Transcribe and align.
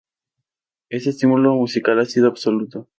El 0.89 1.07
estímulo 1.07 1.53
musical 1.53 1.99
ha 1.99 2.05
sido 2.05 2.25
absoluto. 2.27 2.87